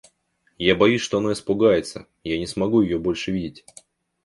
Я 0.57 0.73
боюсь, 0.73 1.01
что 1.01 1.19
она 1.19 1.33
испугается 1.33 2.07
и 2.23 2.31
я 2.31 2.39
не 2.39 2.47
смогу 2.47 2.81
её 2.81 2.97
больше 2.97 3.31
видеть. 3.31 3.63